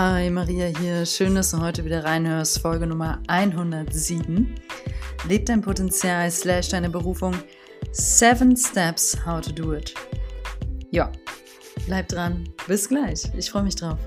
Hi, 0.00 0.30
Maria 0.30 0.66
hier. 0.66 1.04
Schön, 1.04 1.34
dass 1.34 1.50
du 1.50 1.60
heute 1.60 1.84
wieder 1.84 2.04
reinhörst. 2.04 2.60
Folge 2.60 2.86
Nummer 2.86 3.20
107. 3.26 4.54
Leb 5.26 5.46
dein 5.46 5.60
Potenzial 5.60 6.30
slash 6.30 6.68
deine 6.68 6.88
Berufung. 6.88 7.34
Seven 7.90 8.56
Steps 8.56 9.18
How 9.26 9.40
to 9.40 9.50
Do 9.50 9.74
It. 9.74 9.94
Ja, 10.92 11.10
bleib 11.86 12.06
dran. 12.06 12.48
Bis 12.68 12.88
gleich. 12.88 13.24
Ich 13.36 13.50
freue 13.50 13.64
mich 13.64 13.74
drauf. 13.74 13.98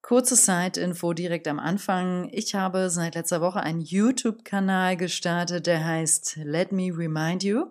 Kurze 0.00 0.36
Side-Info 0.36 1.12
direkt 1.12 1.46
am 1.46 1.58
Anfang. 1.58 2.30
Ich 2.32 2.54
habe 2.54 2.88
seit 2.88 3.14
letzter 3.14 3.42
Woche 3.42 3.60
einen 3.60 3.82
YouTube-Kanal 3.82 4.96
gestartet, 4.96 5.66
der 5.66 5.84
heißt 5.84 6.38
Let 6.44 6.72
Me 6.72 6.90
Remind 6.96 7.42
You. 7.42 7.66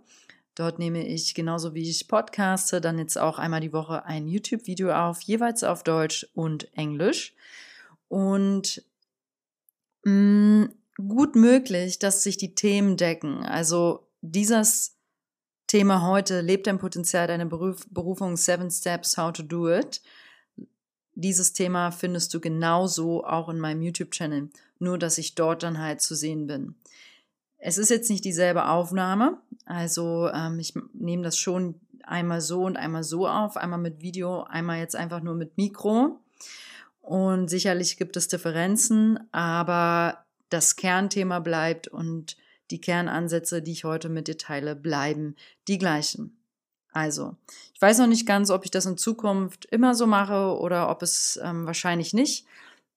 Dort 0.60 0.78
nehme 0.78 1.08
ich 1.08 1.34
genauso 1.34 1.74
wie 1.74 1.90
ich 1.90 2.10
podcaste, 2.10 2.82
dann 2.82 3.00
jetzt 3.00 3.18
auch 3.18 3.40
einmal 3.40 3.62
die 3.62 3.72
Woche 3.72 4.04
ein 4.04 4.28
YouTube-Video 4.28 4.92
auf, 4.92 5.22
jeweils 5.22 5.64
auf 5.64 5.84
Deutsch 5.84 6.28
und 6.34 6.68
Englisch. 6.78 7.34
Und 8.10 8.84
mh, 10.04 10.12
mm, 10.12 10.74
gut 11.08 11.38
möglich, 11.38 11.98
dass 12.00 12.24
sich 12.24 12.36
die 12.36 12.56
Themen 12.56 12.98
decken. 12.98 13.46
Also 13.46 14.06
dieses 14.20 14.98
Thema 15.68 16.06
heute, 16.06 16.42
lebt 16.42 16.68
dein 16.68 16.78
Potenzial, 16.78 17.28
deine 17.28 17.46
Beruf, 17.46 17.88
Berufung, 17.90 18.36
Seven 18.36 18.70
Steps, 18.70 19.18
How 19.18 19.32
to 19.32 19.44
Do 19.44 19.70
It 19.74 20.02
dieses 21.20 21.54
Thema 21.54 21.92
findest 21.92 22.34
du 22.34 22.40
genauso 22.40 23.26
auch 23.26 23.50
in 23.50 23.60
meinem 23.60 23.82
YouTube-Channel, 23.82 24.50
nur 24.80 24.98
dass 24.98 25.18
ich 25.18 25.36
dort 25.36 25.64
dann 25.64 25.80
halt 25.80 26.02
zu 26.02 26.16
sehen 26.16 26.48
bin. 26.48 26.76
Es 27.58 27.78
ist 27.78 27.90
jetzt 27.90 28.10
nicht 28.10 28.24
dieselbe 28.24 28.70
Aufnahme, 28.70 29.42
also 29.70 30.30
ähm, 30.34 30.60
ich 30.60 30.74
nehme 30.94 31.22
das 31.22 31.38
schon 31.38 31.76
einmal 32.04 32.42
so 32.42 32.64
und 32.64 32.76
einmal 32.76 33.04
so 33.04 33.28
auf, 33.28 33.56
einmal 33.56 33.78
mit 33.78 34.02
Video, 34.02 34.42
einmal 34.44 34.80
jetzt 34.80 34.96
einfach 34.96 35.22
nur 35.22 35.36
mit 35.36 35.58
Mikro. 35.58 36.20
Und 37.02 37.50
sicherlich 37.50 37.98
gibt 37.98 38.18
es 38.18 38.28
Differenzen, 38.28 39.20
aber 39.32 40.26
das 40.50 40.76
Kernthema 40.76 41.40
bleibt 41.40 41.88
und 41.88 42.36
die 42.72 42.82
Kernansätze, 42.82 43.62
die 43.62 43.74
ich 43.74 43.84
heute 43.84 44.10
mit 44.10 44.28
dir 44.28 44.40
teile, 44.40 44.76
bleiben 44.76 45.36
die 45.68 45.78
gleichen. 45.78 46.36
Also, 46.92 47.36
ich 47.76 47.82
weiß 47.82 48.00
noch 48.00 48.08
nicht 48.08 48.26
ganz, 48.26 48.50
ob 48.50 48.66
ich 48.66 48.72
das 48.72 48.88
in 48.88 48.98
Zukunft 48.98 49.66
immer 49.66 49.94
so 49.94 50.08
mache 50.08 50.58
oder 50.58 50.90
ob 50.90 51.04
es 51.04 51.40
ähm, 51.44 51.68
wahrscheinlich 51.68 52.14
nicht. 52.14 52.48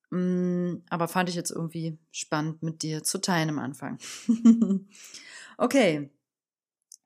Mm, 0.09 0.77
aber 0.89 1.06
fand 1.06 1.28
ich 1.28 1.34
jetzt 1.34 1.50
irgendwie 1.50 1.98
spannend 2.12 2.62
mit 2.62 2.83
dir 2.83 3.05
zu 3.05 3.20
teilen 3.20 3.50
am 3.50 3.59
Anfang. 3.59 3.98
okay. 5.59 6.11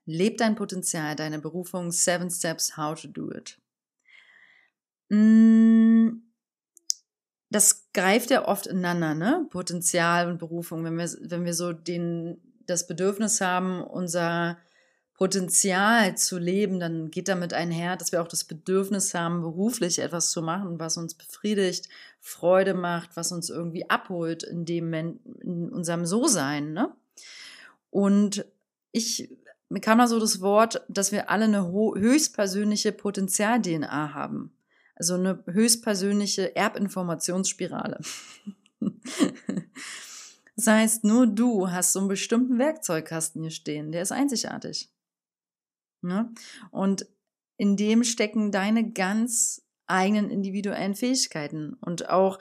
Leb 0.07 0.37
dein 0.37 0.55
Potenzial, 0.55 1.17
deine 1.17 1.37
Berufung, 1.37 1.91
Seven 1.91 2.31
Steps, 2.31 2.77
How 2.77 2.99
to 2.99 3.09
Do 3.09 3.29
It. 3.31 3.59
Mm, 5.09 6.21
das 7.49 7.91
greift 7.93 8.29
ja 8.29 8.47
oft 8.47 8.67
ineinander, 8.67 9.15
ne? 9.15 9.47
Potenzial 9.49 10.29
und 10.29 10.37
Berufung. 10.37 10.85
Wenn 10.85 10.97
wir, 10.97 11.09
wenn 11.21 11.43
wir 11.43 11.53
so 11.53 11.73
den, 11.73 12.41
das 12.65 12.87
Bedürfnis 12.87 13.41
haben, 13.41 13.83
unser 13.83 14.57
Potenzial 15.13 16.15
zu 16.15 16.37
leben, 16.37 16.79
dann 16.79 17.11
geht 17.11 17.27
damit 17.27 17.53
einher, 17.53 17.97
dass 17.97 18.13
wir 18.13 18.21
auch 18.21 18.29
das 18.29 18.45
Bedürfnis 18.45 19.13
haben, 19.13 19.41
beruflich 19.41 19.99
etwas 19.99 20.31
zu 20.31 20.41
machen, 20.41 20.79
was 20.79 20.95
uns 20.95 21.15
befriedigt, 21.15 21.89
Freude 22.21 22.73
macht, 22.73 23.17
was 23.17 23.33
uns 23.33 23.49
irgendwie 23.49 23.89
abholt 23.89 24.43
in 24.43 24.63
dem 24.63 24.93
in 24.93 25.69
unserem 25.73 26.05
So-Sein. 26.05 26.71
Ne? 26.71 26.93
Und 27.89 28.45
ich 28.93 29.29
mir 29.69 29.81
kam 29.81 29.97
da 29.97 30.07
so 30.07 30.19
das 30.19 30.41
Wort, 30.41 30.85
dass 30.87 31.11
wir 31.11 31.29
alle 31.29 31.45
eine 31.45 31.71
höchstpersönliche 31.71 32.91
Potenzial-DNA 32.91 34.13
haben. 34.13 34.53
Also 34.95 35.15
eine 35.15 35.43
höchstpersönliche 35.45 36.55
Erbinformationsspirale. 36.55 37.99
das 40.55 40.67
heißt, 40.67 41.03
nur 41.03 41.27
du 41.27 41.69
hast 41.69 41.93
so 41.93 41.99
einen 41.99 42.07
bestimmten 42.07 42.57
Werkzeugkasten 42.57 43.41
hier 43.41 43.51
stehen, 43.51 43.91
der 43.91 44.01
ist 44.01 44.11
einzigartig. 44.11 44.89
Ne? 46.01 46.31
Und 46.71 47.05
in 47.57 47.75
dem 47.75 48.03
stecken 48.03 48.51
deine 48.51 48.91
ganz 48.91 49.63
eigenen 49.87 50.29
individuellen 50.29 50.95
Fähigkeiten. 50.95 51.73
Und 51.81 52.09
auch 52.09 52.39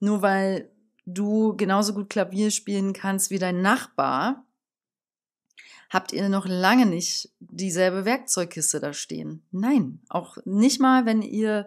nur 0.00 0.22
weil 0.22 0.70
du 1.06 1.56
genauso 1.56 1.94
gut 1.94 2.10
Klavier 2.10 2.50
spielen 2.50 2.92
kannst 2.92 3.30
wie 3.30 3.38
dein 3.38 3.62
Nachbar, 3.62 4.46
habt 5.90 6.12
ihr 6.12 6.28
noch 6.28 6.46
lange 6.46 6.86
nicht 6.86 7.30
dieselbe 7.40 8.04
Werkzeugkiste 8.04 8.80
da 8.80 8.92
stehen. 8.92 9.42
Nein, 9.50 10.00
auch 10.08 10.36
nicht 10.44 10.80
mal, 10.80 11.06
wenn 11.06 11.22
ihr 11.22 11.66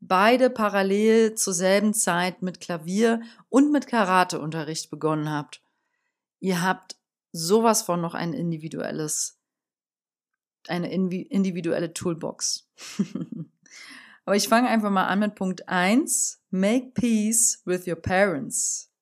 beide 0.00 0.50
parallel 0.50 1.34
zur 1.34 1.52
selben 1.52 1.94
Zeit 1.94 2.42
mit 2.42 2.60
Klavier 2.60 3.20
und 3.48 3.70
mit 3.70 3.86
Karateunterricht 3.86 4.90
begonnen 4.90 5.30
habt. 5.30 5.62
Ihr 6.40 6.62
habt 6.62 6.96
sowas 7.32 7.82
von 7.82 8.00
noch 8.00 8.14
ein 8.14 8.32
individuelles 8.32 9.36
eine 10.68 10.92
individuelle 10.92 11.92
Toolbox. 11.92 12.68
Aber 14.24 14.36
ich 14.36 14.48
fange 14.48 14.68
einfach 14.68 14.90
mal 14.90 15.06
an 15.06 15.20
mit 15.20 15.34
Punkt 15.34 15.68
1. 15.68 16.42
Make 16.50 16.92
peace 16.94 17.62
with 17.64 17.86
your 17.86 17.96
parents. 17.96 18.92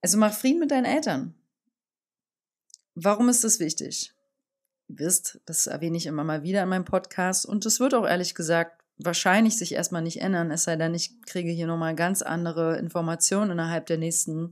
Also 0.00 0.18
mach 0.18 0.32
Frieden 0.32 0.60
mit 0.60 0.70
deinen 0.70 0.86
Eltern. 0.86 1.34
Warum 2.94 3.28
ist 3.28 3.44
das 3.44 3.58
wichtig? 3.58 4.12
Ihr 4.88 4.98
wisst, 4.98 5.40
das 5.46 5.66
erwähne 5.66 5.96
ich 5.96 6.06
immer 6.06 6.24
mal 6.24 6.42
wieder 6.42 6.62
in 6.62 6.68
meinem 6.68 6.84
Podcast 6.84 7.46
und 7.46 7.64
das 7.64 7.80
wird 7.80 7.94
auch 7.94 8.06
ehrlich 8.06 8.34
gesagt 8.34 8.82
wahrscheinlich 8.98 9.58
sich 9.58 9.72
erstmal 9.72 10.02
nicht 10.02 10.20
ändern, 10.20 10.50
es 10.50 10.64
sei 10.64 10.76
denn, 10.76 10.94
ich 10.94 11.20
kriege 11.22 11.50
hier 11.50 11.66
nochmal 11.66 11.96
ganz 11.96 12.22
andere 12.22 12.78
Informationen 12.78 13.50
innerhalb 13.50 13.86
der 13.86 13.98
nächsten 13.98 14.50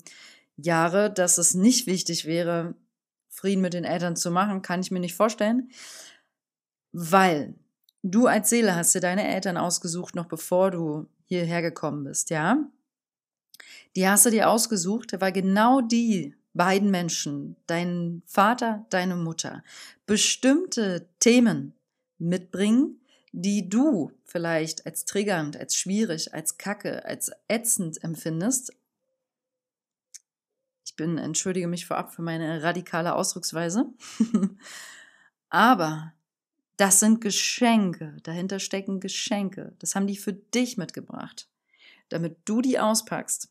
Jahre, 0.56 1.12
dass 1.12 1.38
es 1.38 1.54
nicht 1.54 1.86
wichtig 1.86 2.24
wäre, 2.24 2.74
Frieden 3.28 3.62
mit 3.62 3.74
den 3.74 3.84
Eltern 3.84 4.16
zu 4.16 4.30
machen, 4.30 4.62
kann 4.62 4.80
ich 4.80 4.90
mir 4.90 5.00
nicht 5.00 5.14
vorstellen, 5.14 5.70
weil 6.92 7.54
du 8.02 8.26
als 8.26 8.50
Seele 8.50 8.74
hast 8.74 8.94
dir 8.94 9.00
deine 9.00 9.26
Eltern 9.26 9.56
ausgesucht, 9.56 10.14
noch 10.14 10.26
bevor 10.26 10.70
du 10.70 11.06
hierher 11.24 11.62
gekommen 11.62 12.04
bist, 12.04 12.30
ja? 12.30 12.58
Die 13.94 14.08
hast 14.08 14.26
du 14.26 14.30
dir 14.30 14.50
ausgesucht, 14.50 15.14
weil 15.20 15.32
genau 15.32 15.80
die 15.80 16.34
beiden 16.54 16.90
Menschen, 16.90 17.56
dein 17.66 18.22
Vater, 18.26 18.86
deine 18.90 19.16
Mutter, 19.16 19.62
bestimmte 20.06 21.08
Themen 21.18 21.74
mitbringen, 22.18 23.00
die 23.32 23.68
du 23.68 24.12
vielleicht 24.24 24.86
als 24.86 25.04
triggernd, 25.04 25.56
als 25.56 25.76
schwierig, 25.76 26.34
als 26.34 26.58
kacke, 26.58 27.04
als 27.04 27.30
ätzend 27.48 28.02
empfindest, 28.04 28.72
ich 30.92 30.96
bin, 30.96 31.16
entschuldige 31.16 31.68
mich 31.68 31.86
vorab 31.86 32.12
für 32.12 32.20
meine 32.20 32.62
radikale 32.62 33.14
Ausdrucksweise. 33.14 33.86
Aber 35.48 36.12
das 36.76 37.00
sind 37.00 37.22
Geschenke. 37.22 38.14
Dahinter 38.24 38.58
stecken 38.58 39.00
Geschenke. 39.00 39.72
Das 39.78 39.94
haben 39.94 40.06
die 40.06 40.18
für 40.18 40.34
dich 40.34 40.76
mitgebracht. 40.76 41.48
Damit 42.10 42.36
du 42.44 42.60
die 42.60 42.78
auspackst. 42.78 43.50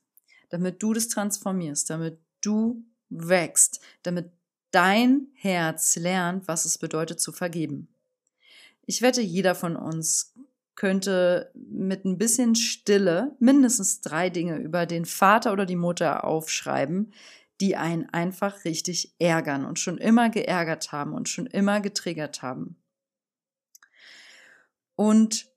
Damit 0.50 0.84
du 0.84 0.94
das 0.94 1.08
transformierst. 1.08 1.90
Damit 1.90 2.20
du 2.42 2.84
wächst. 3.12 3.82
Damit 4.04 4.32
dein 4.72 5.28
Herz 5.36 5.96
lernt, 5.98 6.48
was 6.48 6.66
es 6.66 6.78
bedeutet 6.78 7.20
zu 7.20 7.32
vergeben. 7.32 7.88
Ich 8.86 9.02
wette, 9.02 9.22
jeder 9.22 9.54
von 9.54 9.76
uns 9.76 10.34
könnte 10.76 11.52
mit 11.54 12.06
ein 12.06 12.18
bisschen 12.18 12.56
Stille 12.56 13.36
mindestens 13.40 14.02
drei 14.02 14.30
Dinge 14.30 14.58
über 14.58 14.86
den 14.86 15.06
Vater 15.06 15.54
oder 15.54 15.66
die 15.66 15.76
Mutter 15.76 16.24
aufschreiben, 16.24 17.14
die 17.60 17.76
einen 17.76 18.10
einfach 18.10 18.66
richtig 18.66 19.14
ärgern 19.20 19.66
und 19.66 19.78
schon 19.78 20.00
immer 20.00 20.30
geärgert 20.30 20.92
haben 20.92 21.14
und 21.14 21.30
schon 21.30 21.46
immer 21.46 21.82
getriggert 21.82 22.42
haben. 22.42 22.78
Und 24.96 25.52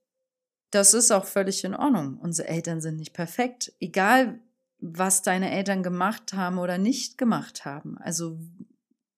das 0.70 0.93
ist 0.93 1.11
auch 1.11 1.25
völlig 1.25 1.64
in 1.64 1.75
Ordnung. 1.75 2.19
Unsere 2.19 2.49
Eltern 2.49 2.81
sind 2.81 2.96
nicht 2.96 3.14
perfekt, 3.14 3.73
egal 3.81 4.40
was 4.86 5.22
deine 5.22 5.50
Eltern 5.50 5.82
gemacht 5.82 6.34
haben 6.34 6.58
oder 6.58 6.78
nicht 6.78 7.19
gemacht 7.19 7.64
haben. 7.64 7.96
Also 7.98 8.38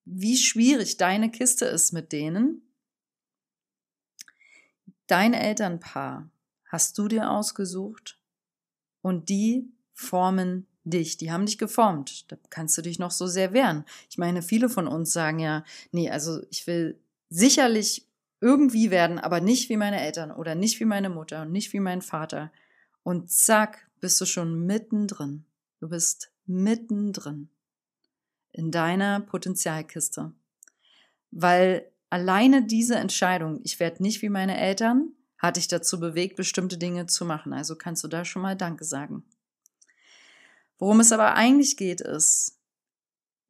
wie 0.04 0.36
schwierig 0.36 0.96
deine 0.96 1.30
Kiste 1.30 1.64
ist 1.64 1.92
mit 1.92 2.12
denen, 2.12 2.62
Dein 5.06 5.34
Elternpaar 5.34 6.28
hast 6.64 6.98
du 6.98 7.06
dir 7.06 7.30
ausgesucht 7.30 8.18
und 9.02 9.28
die 9.28 9.70
formen 9.92 10.66
dich, 10.84 11.16
die 11.16 11.30
haben 11.30 11.46
dich 11.46 11.58
geformt. 11.58 12.30
Da 12.30 12.36
kannst 12.50 12.76
du 12.76 12.82
dich 12.82 12.98
noch 12.98 13.12
so 13.12 13.26
sehr 13.26 13.52
wehren. 13.52 13.84
Ich 14.10 14.18
meine, 14.18 14.42
viele 14.42 14.68
von 14.68 14.88
uns 14.88 15.12
sagen 15.12 15.38
ja, 15.38 15.64
nee, 15.92 16.10
also 16.10 16.42
ich 16.50 16.66
will 16.66 16.98
sicherlich 17.28 18.06
irgendwie 18.40 18.90
werden, 18.90 19.18
aber 19.18 19.40
nicht 19.40 19.68
wie 19.68 19.76
meine 19.76 20.00
Eltern 20.00 20.32
oder 20.32 20.54
nicht 20.54 20.80
wie 20.80 20.84
meine 20.84 21.08
Mutter 21.08 21.42
und 21.42 21.52
nicht 21.52 21.72
wie 21.72 21.80
mein 21.80 22.02
Vater. 22.02 22.52
Und 23.02 23.30
zack, 23.30 23.88
bist 24.00 24.20
du 24.20 24.26
schon 24.26 24.66
mittendrin. 24.66 25.44
Du 25.80 25.88
bist 25.88 26.32
mittendrin 26.46 27.50
in 28.52 28.70
deiner 28.70 29.20
Potenzialkiste. 29.20 30.32
Weil 31.30 31.90
alleine 32.08 32.66
diese 32.66 32.96
Entscheidung, 32.96 33.60
ich 33.64 33.78
werde 33.78 34.02
nicht 34.02 34.22
wie 34.22 34.30
meine 34.30 34.58
Eltern, 34.58 35.12
hat 35.38 35.56
dich 35.56 35.68
dazu 35.68 36.00
bewegt, 36.00 36.36
bestimmte 36.36 36.78
Dinge 36.78 37.06
zu 37.06 37.24
machen. 37.24 37.52
Also 37.52 37.76
kannst 37.76 38.02
du 38.04 38.08
da 38.08 38.24
schon 38.24 38.42
mal 38.42 38.56
Danke 38.56 38.84
sagen. 38.84 39.24
Worum 40.78 41.00
es 41.00 41.12
aber 41.12 41.34
eigentlich 41.34 41.76
geht, 41.76 42.00
ist, 42.00 42.58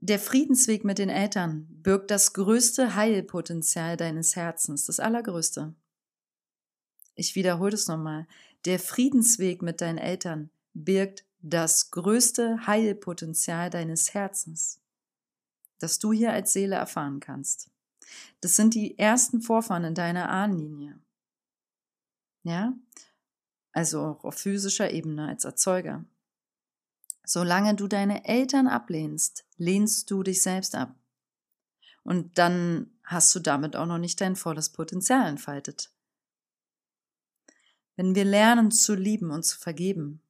der 0.01 0.19
Friedensweg 0.19 0.85
mit 0.85 0.99
den 0.99 1.09
Eltern 1.09 1.67
birgt 1.71 2.11
das 2.11 2.33
größte 2.33 2.95
Heilpotenzial 2.95 3.97
deines 3.97 4.37
Herzens, 4.37 4.87
das 4.87 5.01
allergrößte. 5.01 5.75
Ich 7.15 7.35
wiederhole 7.35 7.75
es 7.75 7.89
nochmal. 7.89 8.27
Der 8.67 8.79
Friedensweg 8.79 9.63
mit 9.63 9.81
deinen 9.81 9.99
Eltern 9.99 10.51
birgt 10.75 11.25
das 11.51 11.91
größte 11.91 12.67
Heilpotenzial 12.67 13.71
deines 13.71 14.15
Herzens, 14.15 14.81
das 15.79 15.99
du 15.99 16.13
hier 16.13 16.33
als 16.33 16.53
Seele 16.53 16.77
erfahren 16.77 17.21
kannst. 17.21 17.71
Das 18.41 18.57
sind 18.57 18.75
die 18.75 18.99
ersten 18.99 19.41
Vorfahren 19.41 19.85
in 19.85 19.95
deiner 19.95 20.29
Ahnenlinie. 20.29 20.99
Ja? 22.43 22.75
Also 23.73 24.03
auch 24.03 24.25
auf 24.25 24.35
physischer 24.35 24.91
Ebene 24.91 25.29
als 25.29 25.45
Erzeuger. 25.45 26.05
Solange 27.25 27.75
du 27.75 27.89
deine 27.89 28.25
Eltern 28.25 28.69
ablehnst, 28.69 29.45
lehnst 29.57 30.11
du 30.11 30.23
dich 30.23 30.43
selbst 30.43 30.75
ab. 30.75 30.95
Und 32.03 32.39
dann 32.39 32.91
hast 33.03 33.35
du 33.35 33.41
damit 33.41 33.75
auch 33.77 33.87
noch 33.87 33.99
nicht 33.99 34.21
dein 34.21 34.37
volles 34.37 34.71
Potenzial 34.71 35.29
entfaltet. 35.29 35.93
Wenn 37.97 38.15
wir 38.15 38.25
lernen 38.25 38.71
zu 38.71 38.95
lieben 38.95 39.31
und 39.31 39.45
zu 39.45 39.59
vergeben, 39.59 40.23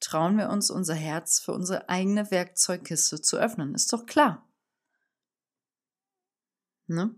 trauen 0.00 0.36
wir 0.36 0.48
uns 0.48 0.70
unser 0.70 0.94
Herz 0.94 1.40
für 1.40 1.52
unsere 1.52 1.88
eigene 1.88 2.30
Werkzeugkiste 2.30 3.20
zu 3.20 3.36
öffnen. 3.36 3.74
Ist 3.74 3.92
doch 3.92 4.06
klar. 4.06 4.46
Ne? 6.86 7.14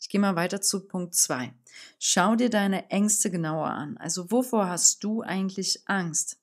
Ich 0.00 0.08
gehe 0.08 0.20
mal 0.20 0.36
weiter 0.36 0.60
zu 0.60 0.86
Punkt 0.86 1.14
2. 1.14 1.52
Schau 1.98 2.34
dir 2.34 2.50
deine 2.50 2.90
Ängste 2.90 3.30
genauer 3.30 3.68
an. 3.68 3.96
Also 3.98 4.30
wovor 4.30 4.68
hast 4.68 5.04
du 5.04 5.22
eigentlich 5.22 5.86
Angst? 5.86 6.40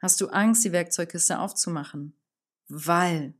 Hast 0.00 0.20
du 0.20 0.28
Angst, 0.28 0.64
die 0.64 0.72
Werkzeugkiste 0.72 1.38
aufzumachen? 1.38 2.14
Weil 2.68 3.34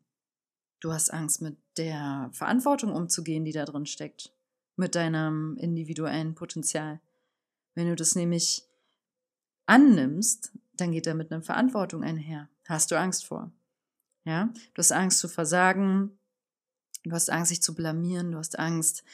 du 0.81 0.93
hast 0.93 1.13
Angst, 1.13 1.41
mit 1.41 1.57
der 1.77 2.31
Verantwortung 2.33 2.93
umzugehen, 2.93 3.45
die 3.45 3.53
da 3.53 3.65
drin 3.65 3.87
steckt. 3.87 4.33
Mit 4.75 4.95
deinem 4.95 5.57
individuellen 5.59 6.35
Potenzial. 6.35 7.01
Wenn 7.75 7.89
du 7.89 7.95
das 7.95 8.15
nämlich 8.15 8.65
annimmst, 9.67 10.53
dann 10.75 10.93
geht 10.93 11.07
da 11.07 11.15
mit 11.15 11.33
einer 11.33 11.43
Verantwortung 11.43 12.03
einher. 12.03 12.49
Hast 12.67 12.91
du 12.91 12.99
Angst 12.99 13.27
vor? 13.27 13.51
Ja, 14.25 14.53
du 14.75 14.79
hast 14.79 14.93
Angst 14.93 15.19
zu 15.19 15.29
versagen, 15.29 16.19
du 17.05 17.13
hast 17.13 17.31
Angst, 17.31 17.53
dich 17.53 17.63
zu 17.63 17.75
blamieren, 17.75 18.33
du 18.33 18.39
hast 18.39 18.59
Angst, 18.59 19.05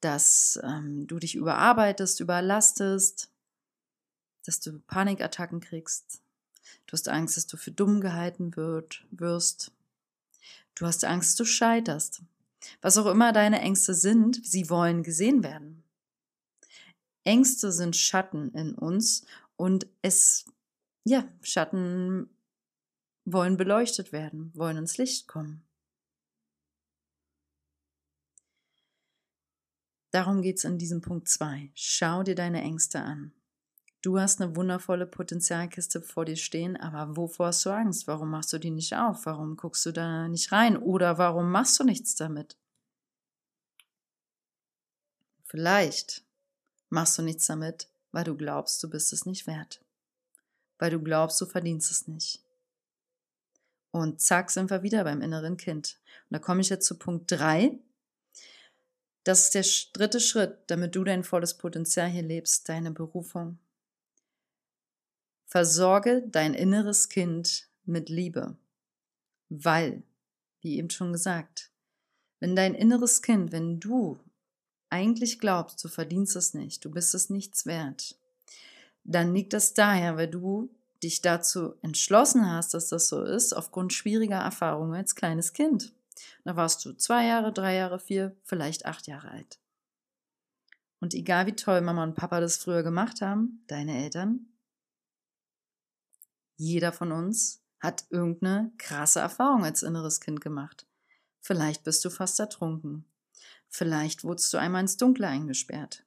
dass 0.00 0.58
ähm, 0.62 1.06
du 1.06 1.18
dich 1.18 1.34
überarbeitest, 1.34 2.20
überlastest, 2.20 3.30
dass 4.44 4.60
du 4.60 4.78
Panikattacken 4.80 5.60
kriegst, 5.60 6.22
Du 6.86 6.92
hast 6.92 7.08
Angst, 7.08 7.36
dass 7.36 7.46
du 7.46 7.56
für 7.56 7.70
dumm 7.70 8.00
gehalten 8.00 8.56
wird, 8.56 9.04
wirst. 9.10 9.72
Du 10.74 10.86
hast 10.86 11.04
Angst, 11.04 11.30
dass 11.30 11.36
du 11.36 11.44
scheiterst. 11.44 12.22
Was 12.80 12.98
auch 12.98 13.06
immer 13.06 13.32
deine 13.32 13.60
Ängste 13.60 13.94
sind, 13.94 14.44
sie 14.44 14.70
wollen 14.70 15.02
gesehen 15.02 15.42
werden. 15.42 15.82
Ängste 17.24 17.72
sind 17.72 17.96
Schatten 17.96 18.50
in 18.52 18.74
uns 18.74 19.24
und 19.56 19.86
es, 20.02 20.44
ja, 21.04 21.28
Schatten 21.42 22.28
wollen 23.24 23.56
beleuchtet 23.56 24.12
werden, 24.12 24.52
wollen 24.54 24.76
ins 24.76 24.98
Licht 24.98 25.28
kommen. 25.28 25.66
Darum 30.10 30.42
geht 30.42 30.58
es 30.58 30.64
in 30.64 30.78
diesem 30.78 31.00
Punkt 31.00 31.28
2. 31.28 31.72
Schau 31.74 32.22
dir 32.22 32.36
deine 32.36 32.62
Ängste 32.62 33.00
an. 33.00 33.32
Du 34.00 34.20
hast 34.20 34.40
eine 34.40 34.54
wundervolle 34.54 35.06
Potenzialkiste 35.06 36.02
vor 36.02 36.24
dir 36.24 36.36
stehen, 36.36 36.76
aber 36.76 37.16
wovor 37.16 37.46
hast 37.46 37.64
du 37.64 37.70
Angst? 37.70 38.06
Warum 38.06 38.30
machst 38.30 38.52
du 38.52 38.58
die 38.58 38.70
nicht 38.70 38.94
auf? 38.94 39.26
Warum 39.26 39.56
guckst 39.56 39.86
du 39.86 39.92
da 39.92 40.28
nicht 40.28 40.52
rein? 40.52 40.76
Oder 40.76 41.18
warum 41.18 41.50
machst 41.50 41.80
du 41.80 41.84
nichts 41.84 42.14
damit? 42.14 42.58
Vielleicht 45.42 46.22
machst 46.90 47.16
du 47.18 47.22
nichts 47.22 47.46
damit, 47.46 47.88
weil 48.14 48.22
du 48.22 48.36
glaubst, 48.36 48.80
du 48.80 48.88
bist 48.88 49.12
es 49.12 49.26
nicht 49.26 49.48
wert. 49.48 49.80
Weil 50.78 50.90
du 50.90 51.00
glaubst, 51.00 51.40
du 51.40 51.46
verdienst 51.46 51.90
es 51.90 52.06
nicht. 52.06 52.44
Und 53.90 54.20
zack, 54.20 54.52
sind 54.52 54.70
wir 54.70 54.84
wieder 54.84 55.02
beim 55.02 55.20
inneren 55.20 55.56
Kind. 55.56 55.98
Und 56.30 56.34
da 56.34 56.38
komme 56.38 56.60
ich 56.60 56.68
jetzt 56.68 56.86
zu 56.86 56.96
Punkt 56.96 57.30
3. 57.32 57.76
Das 59.24 59.44
ist 59.44 59.54
der 59.54 59.64
dritte 59.94 60.20
Schritt, 60.20 60.58
damit 60.68 60.94
du 60.94 61.02
dein 61.02 61.24
volles 61.24 61.58
Potenzial 61.58 62.08
hier 62.08 62.22
lebst, 62.22 62.68
deine 62.68 62.92
Berufung. 62.92 63.58
Versorge 65.46 66.22
dein 66.28 66.54
inneres 66.54 67.08
Kind 67.08 67.68
mit 67.84 68.08
Liebe, 68.08 68.56
weil, 69.48 70.04
wie 70.60 70.78
eben 70.78 70.90
schon 70.90 71.12
gesagt, 71.12 71.72
wenn 72.38 72.54
dein 72.54 72.76
inneres 72.76 73.22
Kind, 73.22 73.50
wenn 73.50 73.80
du 73.80 74.20
eigentlich 74.94 75.40
glaubst, 75.40 75.82
du 75.82 75.88
verdienst 75.88 76.36
es 76.36 76.54
nicht, 76.54 76.84
du 76.84 76.90
bist 76.90 77.14
es 77.14 77.28
nichts 77.28 77.66
wert, 77.66 78.16
dann 79.02 79.34
liegt 79.34 79.52
das 79.52 79.74
daher, 79.74 80.16
weil 80.16 80.28
du 80.28 80.70
dich 81.02 81.20
dazu 81.20 81.74
entschlossen 81.82 82.48
hast, 82.48 82.74
dass 82.74 82.90
das 82.90 83.08
so 83.08 83.24
ist, 83.24 83.54
aufgrund 83.54 83.92
schwieriger 83.92 84.38
Erfahrungen 84.38 84.94
als 84.94 85.16
kleines 85.16 85.52
Kind. 85.52 85.92
Da 86.44 86.54
warst 86.54 86.84
du 86.84 86.92
zwei 86.92 87.26
Jahre, 87.26 87.52
drei 87.52 87.74
Jahre, 87.74 87.98
vier, 87.98 88.36
vielleicht 88.44 88.86
acht 88.86 89.08
Jahre 89.08 89.32
alt. 89.32 89.58
Und 91.00 91.12
egal 91.12 91.46
wie 91.46 91.56
toll 91.56 91.80
Mama 91.80 92.04
und 92.04 92.14
Papa 92.14 92.40
das 92.40 92.56
früher 92.56 92.84
gemacht 92.84 93.20
haben, 93.20 93.64
deine 93.66 94.04
Eltern, 94.04 94.46
jeder 96.56 96.92
von 96.92 97.10
uns 97.10 97.60
hat 97.80 98.04
irgendeine 98.10 98.72
krasse 98.78 99.18
Erfahrung 99.18 99.64
als 99.64 99.82
inneres 99.82 100.20
Kind 100.20 100.40
gemacht. 100.40 100.86
Vielleicht 101.40 101.82
bist 101.82 102.04
du 102.04 102.10
fast 102.10 102.38
ertrunken. 102.38 103.04
Vielleicht 103.76 104.22
wurdest 104.22 104.54
du 104.54 104.58
einmal 104.58 104.82
ins 104.82 104.98
Dunkle 104.98 105.26
eingesperrt. 105.26 106.04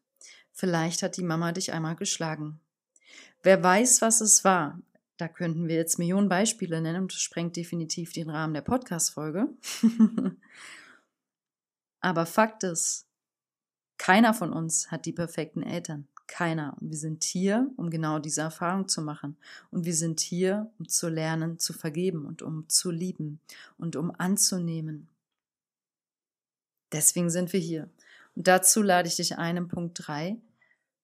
Vielleicht 0.54 1.04
hat 1.04 1.18
die 1.18 1.24
Mama 1.24 1.52
dich 1.52 1.74
einmal 1.74 1.98
geschlagen. 1.98 2.62
Wer 3.44 3.62
weiß, 3.62 4.02
was 4.02 4.22
es 4.22 4.46
war, 4.46 4.80
da 5.18 5.28
könnten 5.28 5.68
wir 5.68 5.76
jetzt 5.76 6.00
Millionen 6.00 6.30
Beispiele 6.30 6.80
nennen 6.80 7.02
und 7.02 7.12
das 7.12 7.20
sprengt 7.20 7.58
definitiv 7.58 8.14
den 8.14 8.30
Rahmen 8.30 8.54
der 8.54 8.62
Podcast-Folge. 8.62 9.50
Aber 12.00 12.26
Fakt 12.26 12.64
ist, 12.64 13.06
keiner 13.98 14.34
von 14.34 14.54
uns 14.54 14.90
hat 14.90 15.06
die 15.06 15.12
perfekten 15.12 15.62
Eltern. 15.62 16.08
Keiner. 16.26 16.78
Und 16.80 16.92
wir 16.92 16.98
sind 16.98 17.26
hier, 17.26 17.70
um 17.76 17.90
genau 17.90 18.20
diese 18.20 18.42
Erfahrung 18.44 18.88
zu 18.88 19.02
machen. 19.02 19.36
Und 19.72 19.84
wir 19.84 19.94
sind 19.94 20.22
hier, 20.22 20.72
um 20.80 20.88
zu 20.88 21.10
lernen, 21.10 21.60
zu 21.60 21.74
vergeben 21.74 22.26
und 22.28 22.42
um 22.42 22.70
zu 22.70 22.92
lieben 22.92 23.42
und 23.78 23.98
um 23.98 24.10
anzunehmen. 24.18 25.10
Deswegen 26.92 27.30
sind 27.30 27.54
wir 27.54 27.60
hier. 27.60 27.90
Und 28.36 28.48
dazu 28.48 28.82
lade 28.82 29.08
ich 29.08 29.16
dich 29.16 29.38
ein 29.38 29.58
im 29.58 29.68
Punkt 29.68 30.08
3. 30.08 30.38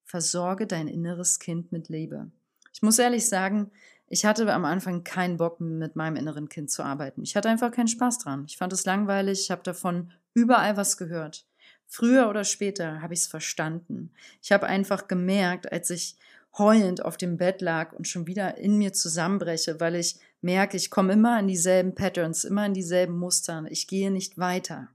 Versorge 0.04 0.68
dein 0.68 0.88
inneres 0.88 1.40
Kind 1.40 1.72
mit 1.72 1.90
Liebe. 1.90 2.30
Ich 2.74 2.82
muss 2.82 3.00
ehrlich 3.00 3.28
sagen, 3.28 3.72
ich 4.08 4.26
hatte 4.26 4.52
am 4.54 4.66
Anfang 4.66 5.04
keinen 5.04 5.38
Bock, 5.38 5.60
mit 5.60 5.96
meinem 5.96 6.16
inneren 6.16 6.50
Kind 6.50 6.70
zu 6.70 6.84
arbeiten. 6.84 7.24
Ich 7.24 7.36
hatte 7.36 7.50
einfach 7.50 7.72
keinen 7.72 7.88
Spaß 7.88 8.20
dran. 8.20 8.46
Ich 8.48 8.58
fand 8.58 8.74
es 8.74 8.86
langweilig, 8.86 9.42
ich 9.42 9.52
habe 9.52 9.64
davon 9.64 10.12
überall 10.34 10.78
was 10.78 10.98
gehört. 10.98 11.46
Früher 11.88 12.30
oder 12.30 12.44
später 12.44 13.02
habe 13.02 13.14
ich 13.14 13.22
es 13.22 13.28
verstanden. 13.28 14.12
Ich 14.42 14.52
habe 14.52 14.68
einfach 14.68 15.08
gemerkt, 15.08 15.72
als 15.72 15.90
ich 15.90 16.18
heulend 16.58 17.04
auf 17.04 17.18
dem 17.18 17.38
Bett 17.38 17.62
lag 17.62 17.94
und 17.94 18.08
schon 18.08 18.28
wieder 18.28 18.58
in 18.58 18.78
mir 18.78 18.94
zusammenbreche, 18.94 19.80
weil 19.80 19.96
ich 19.96 20.20
merke, 20.42 20.78
ich 20.78 20.92
komme 20.92 21.14
immer 21.14 21.40
in 21.40 21.48
dieselben 21.48 21.96
Patterns, 21.96 22.44
immer 22.44 22.66
in 22.66 22.74
dieselben 22.74 23.18
Mustern. 23.18 23.66
Ich 23.66 23.88
gehe 23.88 24.12
nicht 24.12 24.38
weiter. 24.38 24.90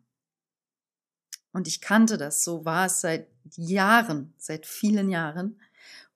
Und 1.59 1.67
ich 1.67 1.81
kannte 1.81 2.19
das, 2.19 2.45
so 2.45 2.65
war 2.65 2.87
es 2.87 3.01
seit 3.01 3.27
Jahren, 3.57 4.33
seit 4.39 4.65
vielen 4.65 5.11
Jahren, 5.11 5.59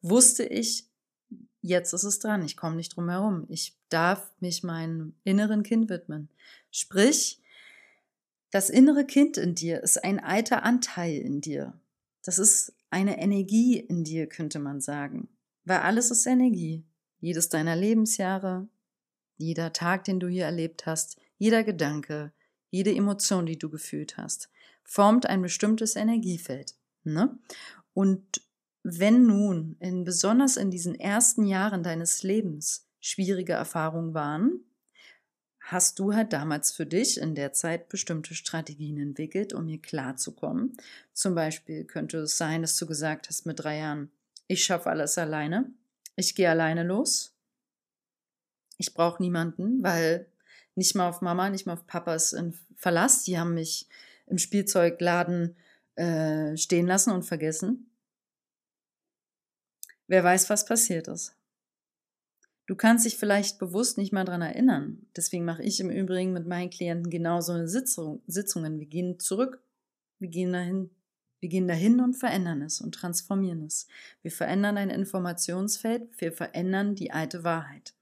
wusste 0.00 0.44
ich, 0.44 0.86
jetzt 1.62 1.92
ist 1.92 2.04
es 2.04 2.20
dran, 2.20 2.44
ich 2.44 2.56
komme 2.56 2.76
nicht 2.76 2.94
drum 2.94 3.08
herum. 3.08 3.46
Ich 3.48 3.76
darf 3.88 4.30
mich 4.38 4.62
meinem 4.62 5.16
inneren 5.24 5.64
Kind 5.64 5.90
widmen. 5.90 6.28
Sprich, 6.70 7.40
das 8.52 8.70
innere 8.70 9.04
Kind 9.04 9.36
in 9.36 9.56
dir 9.56 9.82
ist 9.82 10.04
ein 10.04 10.20
alter 10.20 10.62
Anteil 10.62 11.18
in 11.18 11.40
dir. 11.40 11.72
Das 12.22 12.38
ist 12.38 12.72
eine 12.90 13.18
Energie 13.20 13.80
in 13.80 14.04
dir, 14.04 14.28
könnte 14.28 14.60
man 14.60 14.80
sagen. 14.80 15.28
Weil 15.64 15.78
alles 15.78 16.12
ist 16.12 16.24
Energie. 16.24 16.84
Jedes 17.18 17.48
deiner 17.48 17.74
Lebensjahre, 17.74 18.68
jeder 19.38 19.72
Tag, 19.72 20.04
den 20.04 20.20
du 20.20 20.28
hier 20.28 20.44
erlebt 20.44 20.86
hast, 20.86 21.16
jeder 21.36 21.64
Gedanke, 21.64 22.30
jede 22.70 22.94
Emotion, 22.94 23.44
die 23.44 23.58
du 23.58 23.70
gefühlt 23.70 24.16
hast, 24.18 24.48
formt 24.84 25.26
ein 25.26 25.42
bestimmtes 25.42 25.96
Energiefeld. 25.96 26.74
Ne? 27.04 27.38
Und 27.94 28.42
wenn 28.82 29.26
nun, 29.26 29.76
in, 29.80 30.04
besonders 30.04 30.56
in 30.56 30.70
diesen 30.70 30.98
ersten 30.98 31.44
Jahren 31.44 31.82
deines 31.82 32.22
Lebens, 32.22 32.88
schwierige 33.00 33.52
Erfahrungen 33.52 34.14
waren, 34.14 34.60
hast 35.60 35.98
du 35.98 36.12
halt 36.14 36.32
damals 36.32 36.72
für 36.72 36.86
dich 36.86 37.18
in 37.18 37.34
der 37.34 37.52
Zeit 37.52 37.88
bestimmte 37.88 38.34
Strategien 38.34 38.98
entwickelt, 38.98 39.52
um 39.52 39.68
hier 39.68 39.80
klarzukommen. 39.80 40.76
Zum 41.12 41.34
Beispiel 41.34 41.84
könnte 41.84 42.18
es 42.18 42.36
sein, 42.36 42.62
dass 42.62 42.76
du 42.76 42.86
gesagt 42.86 43.28
hast 43.28 43.46
mit 43.46 43.60
drei 43.60 43.78
Jahren, 43.78 44.10
ich 44.48 44.64
schaffe 44.64 44.90
alles 44.90 45.16
alleine, 45.18 45.70
ich 46.16 46.34
gehe 46.34 46.50
alleine 46.50 46.82
los, 46.82 47.34
ich 48.76 48.92
brauche 48.92 49.22
niemanden, 49.22 49.82
weil 49.82 50.26
nicht 50.74 50.94
mal 50.94 51.08
auf 51.08 51.20
Mama, 51.20 51.48
nicht 51.48 51.66
mal 51.66 51.74
auf 51.74 51.86
Papas 51.86 52.34
Verlass, 52.76 53.22
die 53.24 53.38
haben 53.38 53.54
mich 53.54 53.86
im 54.32 54.38
Spielzeugladen 54.38 55.54
äh, 55.94 56.56
stehen 56.56 56.86
lassen 56.86 57.12
und 57.12 57.22
vergessen. 57.22 57.90
Wer 60.08 60.24
weiß, 60.24 60.48
was 60.48 60.64
passiert 60.64 61.06
ist. 61.06 61.36
Du 62.66 62.74
kannst 62.74 63.04
dich 63.04 63.18
vielleicht 63.18 63.58
bewusst 63.58 63.98
nicht 63.98 64.12
mal 64.12 64.24
daran 64.24 64.40
erinnern. 64.40 65.06
Deswegen 65.14 65.44
mache 65.44 65.62
ich 65.62 65.80
im 65.80 65.90
Übrigen 65.90 66.32
mit 66.32 66.46
meinen 66.46 66.70
Klienten 66.70 67.10
genau 67.10 67.42
so 67.42 67.52
eine 67.52 67.68
Sitzung, 67.68 68.22
Sitzungen. 68.26 68.78
Wir 68.80 68.86
gehen 68.86 69.18
zurück, 69.20 69.62
wir 70.18 70.28
gehen 70.28 70.52
dahin, 70.52 70.90
wir 71.40 71.50
gehen 71.50 71.68
dahin 71.68 72.00
und 72.00 72.14
verändern 72.14 72.62
es 72.62 72.80
und 72.80 72.94
transformieren 72.94 73.64
es. 73.64 73.86
Wir 74.22 74.30
verändern 74.30 74.78
ein 74.78 74.90
Informationsfeld, 74.90 76.08
wir 76.20 76.32
verändern 76.32 76.94
die 76.94 77.10
alte 77.10 77.44
Wahrheit. 77.44 77.92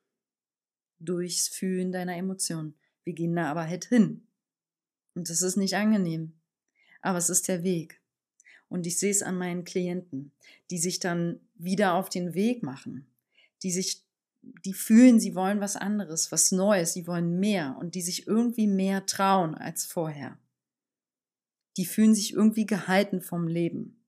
Durchs 1.00 1.48
Fühlen 1.48 1.90
deiner 1.90 2.16
Emotionen. 2.16 2.74
Wir 3.02 3.14
gehen 3.14 3.34
da 3.34 3.50
aber 3.50 3.66
halt 3.66 3.86
hin. 3.86 4.28
Und 5.14 5.30
das 5.30 5.42
ist 5.42 5.56
nicht 5.56 5.74
angenehm. 5.74 6.32
Aber 7.02 7.18
es 7.18 7.30
ist 7.30 7.48
der 7.48 7.62
Weg. 7.62 8.00
Und 8.68 8.86
ich 8.86 8.98
sehe 8.98 9.10
es 9.10 9.22
an 9.22 9.36
meinen 9.36 9.64
Klienten, 9.64 10.32
die 10.70 10.78
sich 10.78 11.00
dann 11.00 11.40
wieder 11.54 11.94
auf 11.94 12.08
den 12.08 12.34
Weg 12.34 12.62
machen, 12.62 13.06
die 13.62 13.72
sich 13.72 14.04
die 14.42 14.72
fühlen, 14.72 15.20
sie 15.20 15.34
wollen 15.34 15.60
was 15.60 15.76
anderes, 15.76 16.32
was 16.32 16.52
Neues, 16.52 16.94
sie 16.94 17.06
wollen 17.06 17.38
mehr 17.40 17.76
und 17.78 17.94
die 17.94 18.02
sich 18.02 18.26
irgendwie 18.26 18.66
mehr 18.66 19.06
trauen 19.06 19.54
als 19.54 19.84
vorher. 19.84 20.38
Die 21.76 21.84
fühlen 21.84 22.14
sich 22.14 22.32
irgendwie 22.32 22.66
gehalten 22.66 23.20
vom 23.20 23.46
Leben. 23.46 24.02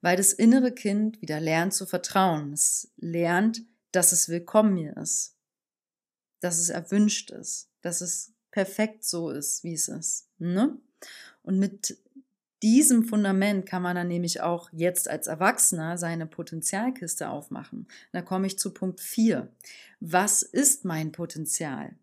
Weil 0.00 0.16
das 0.16 0.32
innere 0.32 0.72
Kind 0.72 1.20
wieder 1.20 1.40
lernt 1.40 1.74
zu 1.74 1.84
vertrauen. 1.84 2.52
Es 2.52 2.92
lernt, 2.96 3.62
dass 3.90 4.12
es 4.12 4.28
willkommen 4.28 4.76
hier 4.76 4.96
ist. 4.96 5.34
Dass 6.40 6.58
es 6.58 6.68
erwünscht 6.68 7.30
ist. 7.30 7.68
Dass 7.80 8.00
es 8.00 8.32
perfekt 8.50 9.04
so 9.04 9.30
ist, 9.30 9.64
wie 9.64 9.74
es 9.74 9.88
ist. 9.88 10.28
Ne? 10.38 10.76
Und 11.42 11.58
mit 11.58 11.98
diesem 12.62 13.04
Fundament 13.04 13.66
kann 13.66 13.82
man 13.82 13.94
dann 13.94 14.08
nämlich 14.08 14.40
auch 14.40 14.68
jetzt 14.72 15.08
als 15.08 15.28
Erwachsener 15.28 15.96
seine 15.96 16.26
Potenzialkiste 16.26 17.28
aufmachen. 17.28 17.86
Da 18.12 18.22
komme 18.22 18.46
ich 18.46 18.58
zu 18.58 18.74
Punkt 18.74 19.00
4. 19.00 19.48
Was 20.00 20.42
ist 20.42 20.84
mein 20.84 21.12
Potenzial? 21.12 21.94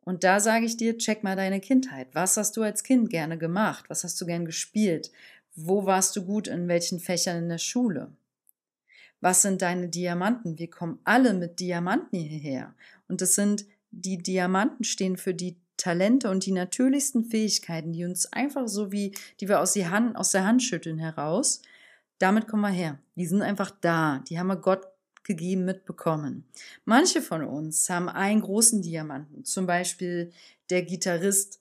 Und 0.00 0.24
da 0.24 0.40
sage 0.40 0.64
ich 0.64 0.78
dir, 0.78 0.96
check 0.96 1.22
mal 1.22 1.36
deine 1.36 1.60
Kindheit. 1.60 2.08
Was 2.14 2.38
hast 2.38 2.56
du 2.56 2.62
als 2.62 2.82
Kind 2.82 3.10
gerne 3.10 3.36
gemacht? 3.36 3.90
Was 3.90 4.04
hast 4.04 4.18
du 4.20 4.24
gern 4.24 4.46
gespielt? 4.46 5.12
Wo 5.54 5.84
warst 5.84 6.16
du 6.16 6.24
gut 6.24 6.48
in 6.48 6.66
welchen 6.66 6.98
Fächern 6.98 7.36
in 7.36 7.48
der 7.50 7.58
Schule? 7.58 8.10
Was 9.20 9.42
sind 9.42 9.60
deine 9.60 9.88
Diamanten? 9.88 10.58
Wir 10.58 10.70
kommen 10.70 10.98
alle 11.04 11.34
mit 11.34 11.60
Diamanten 11.60 12.18
hierher. 12.18 12.74
Und 13.08 13.20
das 13.20 13.34
sind, 13.34 13.66
die 13.90 14.18
Diamanten 14.18 14.84
stehen 14.84 15.16
für 15.16 15.34
die 15.34 15.56
Talente 15.76 16.28
und 16.28 16.44
die 16.44 16.52
natürlichsten 16.52 17.24
Fähigkeiten, 17.24 17.92
die 17.92 18.04
uns 18.04 18.32
einfach 18.32 18.68
so 18.68 18.92
wie, 18.92 19.14
die 19.40 19.48
wir 19.48 19.60
aus, 19.60 19.72
die 19.72 19.86
Hand, 19.86 20.16
aus 20.16 20.32
der 20.32 20.44
Hand 20.44 20.62
schütteln 20.62 20.98
heraus, 20.98 21.62
damit 22.18 22.48
kommen 22.48 22.62
wir 22.62 22.70
her. 22.70 22.98
Die 23.14 23.26
sind 23.26 23.42
einfach 23.42 23.70
da. 23.80 24.22
Die 24.28 24.38
haben 24.38 24.48
wir 24.48 24.56
Gott 24.56 24.86
gegeben 25.22 25.64
mitbekommen. 25.64 26.44
Manche 26.84 27.22
von 27.22 27.44
uns 27.44 27.88
haben 27.88 28.08
einen 28.08 28.40
großen 28.40 28.82
Diamanten, 28.82 29.44
zum 29.44 29.66
Beispiel 29.66 30.32
der 30.70 30.82
Gitarrist 30.82 31.60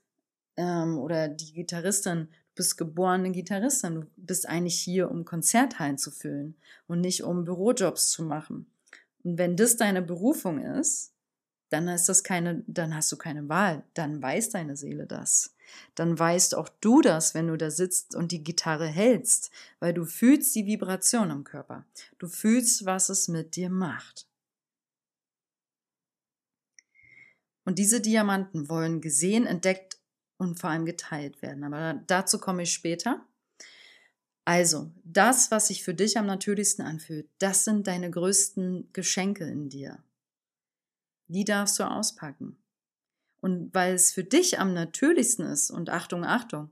ähm, 0.56 0.98
oder 0.98 1.28
die 1.28 1.54
Gitarristin. 1.54 2.28
Du 2.30 2.56
bist 2.56 2.78
geborene 2.78 3.32
Gitarristin. 3.32 4.02
Du 4.02 4.08
bist 4.16 4.48
eigentlich 4.48 4.80
hier, 4.80 5.12
um 5.12 5.26
Konzerthallen 5.26 5.98
zu 5.98 6.12
füllen 6.12 6.56
und 6.88 7.02
nicht 7.02 7.24
um 7.24 7.44
Bürojobs 7.46 8.10
zu 8.10 8.24
machen. 8.24 8.66
Und 9.24 9.38
wenn 9.38 9.56
das 9.56 9.78
deine 9.78 10.02
Berufung 10.02 10.60
ist, 10.60 11.12
dann 11.70 11.88
ist 11.90 12.08
das 12.08 12.24
keine, 12.24 12.64
dann 12.68 12.96
hast 12.96 13.12
du 13.12 13.18
keine 13.18 13.50
Wahl. 13.50 13.84
Dann 13.94 14.22
weiß 14.22 14.50
deine 14.50 14.78
Seele 14.78 15.06
das. 15.06 15.56
Dann 15.96 16.18
weißt 16.18 16.56
auch 16.56 16.70
du 16.80 17.02
das, 17.02 17.34
wenn 17.34 17.48
du 17.48 17.58
da 17.58 17.70
sitzt 17.72 18.16
und 18.16 18.32
die 18.32 18.44
Gitarre 18.44 18.88
hältst, 18.88 19.52
weil 19.80 19.94
du 19.94 20.06
fühlst 20.06 20.56
die 20.56 20.66
Vibration 20.66 21.30
im 21.30 21.44
Körper. 21.44 21.86
Du 22.20 22.28
fühlst, 22.28 22.86
was 22.86 23.10
es 23.10 23.28
mit 23.28 23.56
dir 23.58 23.70
macht. 23.70 24.28
Und 27.66 27.80
diese 27.80 28.00
Diamanten 28.00 28.70
wollen 28.70 29.02
gesehen, 29.02 29.46
entdeckt 29.46 30.00
und 30.38 30.58
vor 30.58 30.70
allem 30.70 30.86
geteilt 30.86 31.42
werden. 31.42 31.66
Aber 31.66 32.02
dazu 32.08 32.40
komme 32.40 32.64
ich 32.64 32.72
später. 32.72 33.26
Also, 34.46 34.90
das, 35.04 35.52
was 35.52 35.68
sich 35.68 35.84
für 35.84 35.94
dich 35.94 36.18
am 36.18 36.28
natürlichsten 36.28 36.86
anfühlt, 36.86 37.28
das 37.40 37.66
sind 37.66 37.88
deine 37.88 38.10
größten 38.10 38.94
Geschenke 38.94 39.44
in 39.44 39.68
dir 39.68 40.02
die 41.28 41.46
darfst 41.46 41.80
du 41.80 41.84
auspacken. 41.84 42.58
Und 43.42 43.74
weil 43.74 43.94
es 43.94 44.12
für 44.12 44.24
dich 44.24 44.60
am 44.60 44.74
natürlichsten 44.74 45.46
ist, 45.46 45.70
und 45.70 45.90
Achtung, 45.90 46.26
Achtung, 46.26 46.72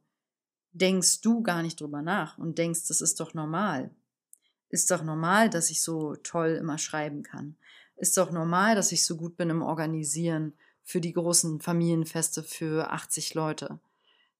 denkst 0.73 1.21
du 1.21 1.41
gar 1.41 1.61
nicht 1.61 1.79
drüber 1.79 2.01
nach 2.01 2.37
und 2.37 2.57
denkst, 2.57 2.87
das 2.87 3.01
ist 3.01 3.19
doch 3.19 3.33
normal. 3.33 3.91
Ist 4.69 4.91
doch 4.91 5.03
normal, 5.03 5.49
dass 5.49 5.69
ich 5.69 5.81
so 5.81 6.15
toll 6.17 6.57
immer 6.59 6.77
schreiben 6.77 7.23
kann. 7.23 7.55
Ist 7.95 8.17
doch 8.17 8.31
normal, 8.31 8.75
dass 8.75 8.91
ich 8.91 9.05
so 9.05 9.15
gut 9.15 9.37
bin 9.37 9.49
im 9.49 9.61
Organisieren 9.61 10.53
für 10.83 10.99
die 10.99 11.13
großen 11.13 11.61
Familienfeste 11.61 12.43
für 12.43 12.91
80 12.91 13.33
Leute. 13.33 13.79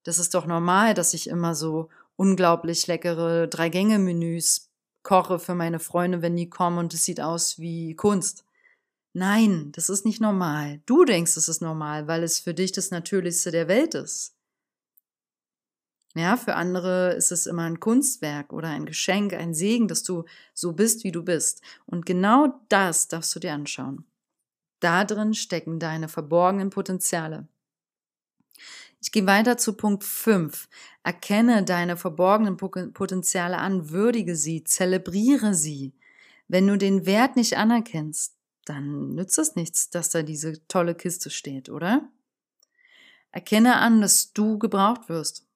Das 0.02 0.18
ist 0.18 0.34
doch 0.34 0.46
normal, 0.46 0.94
dass 0.94 1.14
ich 1.14 1.28
immer 1.28 1.54
so 1.54 1.88
unglaublich 2.16 2.86
leckere 2.86 3.48
Drei-Gänge-Menüs 3.48 4.68
koche 5.02 5.38
für 5.38 5.54
meine 5.54 5.78
Freunde, 5.78 6.22
wenn 6.22 6.36
die 6.36 6.50
kommen 6.50 6.78
und 6.78 6.94
es 6.94 7.04
sieht 7.04 7.20
aus 7.20 7.58
wie 7.58 7.94
Kunst. 7.94 8.45
Nein, 9.18 9.72
das 9.72 9.88
ist 9.88 10.04
nicht 10.04 10.20
normal. 10.20 10.82
Du 10.84 11.06
denkst, 11.06 11.38
es 11.38 11.48
ist 11.48 11.62
normal, 11.62 12.06
weil 12.06 12.22
es 12.22 12.38
für 12.38 12.52
dich 12.52 12.72
das 12.72 12.90
Natürlichste 12.90 13.50
der 13.50 13.66
Welt 13.66 13.94
ist. 13.94 14.36
Ja, 16.14 16.36
für 16.36 16.54
andere 16.54 17.14
ist 17.14 17.32
es 17.32 17.46
immer 17.46 17.62
ein 17.62 17.80
Kunstwerk 17.80 18.52
oder 18.52 18.68
ein 18.68 18.84
Geschenk, 18.84 19.32
ein 19.32 19.54
Segen, 19.54 19.88
dass 19.88 20.02
du 20.02 20.26
so 20.52 20.74
bist, 20.74 21.02
wie 21.02 21.12
du 21.12 21.22
bist. 21.22 21.62
Und 21.86 22.04
genau 22.04 22.60
das 22.68 23.08
darfst 23.08 23.34
du 23.34 23.40
dir 23.40 23.54
anschauen. 23.54 24.04
Da 24.80 25.06
drin 25.06 25.32
stecken 25.32 25.78
deine 25.78 26.08
verborgenen 26.08 26.68
Potenziale. 26.68 27.48
Ich 29.00 29.12
gehe 29.12 29.26
weiter 29.26 29.56
zu 29.56 29.78
Punkt 29.78 30.04
5. 30.04 30.68
Erkenne 31.04 31.64
deine 31.64 31.96
verborgenen 31.96 32.58
Potenziale 32.58 33.56
an, 33.56 33.88
würdige 33.88 34.36
sie, 34.36 34.62
zelebriere 34.62 35.54
sie. 35.54 35.94
Wenn 36.48 36.66
du 36.66 36.76
den 36.76 37.06
Wert 37.06 37.36
nicht 37.36 37.56
anerkennst, 37.56 38.35
dann 38.66 39.14
nützt 39.14 39.38
es 39.38 39.54
nichts, 39.54 39.90
dass 39.90 40.10
da 40.10 40.22
diese 40.22 40.66
tolle 40.66 40.94
Kiste 40.94 41.30
steht, 41.30 41.70
oder? 41.70 42.08
Erkenne 43.30 43.76
an, 43.76 44.00
dass 44.00 44.32
du 44.32 44.58
gebraucht 44.58 45.08
wirst. 45.08 45.46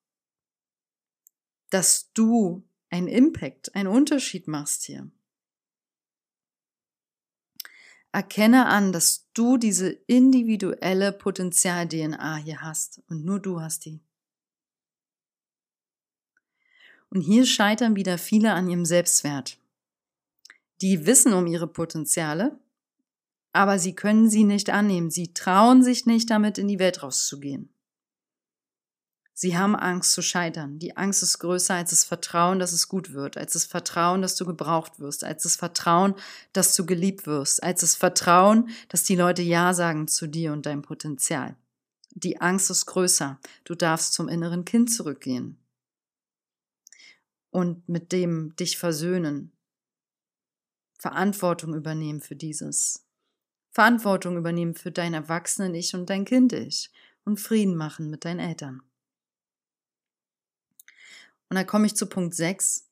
Dass 1.71 2.13
du 2.13 2.65
einen 2.89 3.09
Impact, 3.09 3.75
einen 3.75 3.89
Unterschied 3.89 4.49
machst 4.49 4.85
hier. 4.85 5.11
Erkenne 8.13 8.67
an, 8.67 8.93
dass 8.93 9.29
du 9.35 9.57
diese 9.57 9.91
individuelle 10.07 11.13
Potenzial-DNA 11.13 12.37
hier 12.37 12.61
hast 12.61 13.03
und 13.09 13.25
nur 13.25 13.41
du 13.41 13.61
hast 13.61 13.85
die. 13.85 14.01
Und 17.09 17.23
hier 17.23 17.45
scheitern 17.45 17.97
wieder 17.97 18.19
viele 18.19 18.53
an 18.53 18.69
ihrem 18.69 18.85
Selbstwert. 18.85 19.59
Die 20.81 21.07
wissen 21.07 21.33
um 21.33 21.47
ihre 21.47 21.67
Potenziale, 21.67 22.59
aber 23.53 23.79
sie 23.79 23.95
können 23.95 24.29
sie 24.29 24.45
nicht 24.45 24.71
annehmen. 24.71 25.11
Sie 25.11 25.33
trauen 25.35 25.83
sich 25.83 26.07
nicht, 26.07 26.31
damit 26.31 26.59
in 26.59 26.69
die 26.69 26.79
Welt 26.79 27.03
rauszugehen. 27.03 27.73
Sie 29.33 29.57
haben 29.57 29.75
Angst 29.75 30.13
zu 30.13 30.21
scheitern. 30.21 30.79
Die 30.79 30.99
Angst 30.99 31.23
ist 31.23 31.39
größer 31.39 31.75
als 31.75 31.91
das 31.91 32.05
Vertrauen, 32.05 32.59
dass 32.59 32.73
es 32.73 32.89
gut 32.89 33.15
wird, 33.15 33.39
als 33.39 33.55
das 33.55 33.65
Vertrauen, 33.65 34.21
dass 34.21 34.37
du 34.37 34.45
gebraucht 34.45 35.01
wirst, 35.01 35.25
als 35.25 35.45
das 35.45 35.57
Vertrauen, 35.57 36.15
dass 36.53 36.77
du 36.77 36.85
geliebt 36.85 37.27
wirst, 37.27 37.63
als 37.63 37.81
das 37.81 37.97
Vertrauen, 37.97 38.69
dass 38.91 39.03
die 39.03 39.17
Leute 39.17 39.41
Ja 39.41 39.73
sagen 39.73 40.09
zu 40.09 40.27
dir 40.27 40.53
und 40.53 40.67
deinem 40.67 40.83
Potenzial. 40.83 41.57
Die 42.11 42.41
Angst 42.41 42.69
ist 42.71 42.85
größer. 42.85 43.41
Du 43.65 43.75
darfst 43.75 44.13
zum 44.13 44.29
inneren 44.29 44.67
Kind 44.67 44.93
zurückgehen 44.93 45.57
und 47.51 47.89
mit 47.89 48.13
dem 48.13 48.55
dich 48.57 48.79
versöhnen, 48.79 49.53
Verantwortung 50.99 51.75
übernehmen 51.75 52.21
für 52.21 52.37
dieses. 52.37 53.07
Verantwortung 53.71 54.37
übernehmen 54.37 54.75
für 54.75 54.91
dein 54.91 55.15
Erwachsenen-Ich 55.15 55.95
und 55.95 56.11
dein 56.11 56.25
Kind-Ich 56.25 56.91
und 57.25 57.39
Frieden 57.39 57.77
machen 57.77 58.11
mit 58.11 58.25
deinen 58.25 58.41
Eltern. 58.41 58.83
Und 61.49 61.57
da 61.57 61.65
komme 61.65 61.87
ich 61.87 61.97
zu 61.97 62.07
Punkt 62.07 62.35
6. 62.35 62.89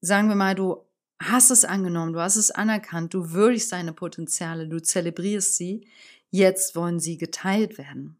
Sagen 0.00 0.28
wir 0.28 0.36
mal, 0.36 0.54
du 0.54 0.84
hast 1.20 1.50
es 1.50 1.64
angenommen, 1.64 2.12
du 2.12 2.20
hast 2.20 2.36
es 2.36 2.50
anerkannt, 2.50 3.14
du 3.14 3.32
würdigst 3.32 3.72
deine 3.72 3.92
Potenziale, 3.92 4.68
du 4.68 4.80
zelebrierst 4.80 5.56
sie. 5.56 5.88
Jetzt 6.30 6.74
wollen 6.74 6.98
sie 6.98 7.18
geteilt 7.18 7.78
werden. 7.78 8.16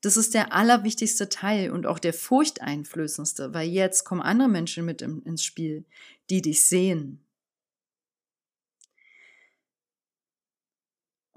Das 0.00 0.16
ist 0.16 0.34
der 0.34 0.52
allerwichtigste 0.52 1.28
Teil 1.28 1.72
und 1.72 1.86
auch 1.86 1.98
der 1.98 2.14
furchteinflößendste, 2.14 3.52
weil 3.52 3.68
jetzt 3.68 4.04
kommen 4.04 4.22
andere 4.22 4.48
Menschen 4.48 4.84
mit 4.84 5.02
ins 5.02 5.42
Spiel, 5.42 5.84
die 6.30 6.40
dich 6.40 6.64
sehen. 6.64 7.20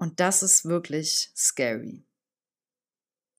Und 0.02 0.18
das 0.18 0.42
ist 0.42 0.64
wirklich 0.64 1.30
scary. 1.36 2.02